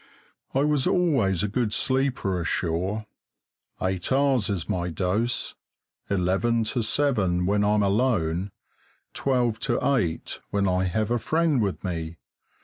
I 0.55 0.63
was 0.63 0.87
always 0.87 1.43
a 1.43 1.47
good 1.47 1.71
sleeper 1.71 2.41
ashore; 2.41 3.05
eight 3.79 4.11
hours 4.11 4.49
is 4.49 4.67
my 4.67 4.89
dose, 4.89 5.53
eleven 6.09 6.63
to 6.73 6.81
seven 6.81 7.45
when 7.45 7.63
I'm 7.63 7.83
alone, 7.83 8.49
twelve 9.13 9.59
to 9.59 9.77
eight 9.95 10.39
when 10.49 10.67
I 10.67 10.85
have 10.85 11.11
a 11.11 11.19
friend 11.19 11.61
with 11.61 11.83
me. 11.83 12.17